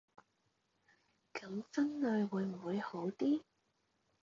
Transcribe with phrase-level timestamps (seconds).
[1.31, 3.43] 噉分類會唔會好啲